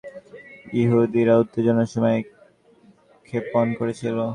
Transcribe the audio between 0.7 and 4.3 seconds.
ইহুদীরা উত্তেজনায় সময় ক্ষেপণ করছিল।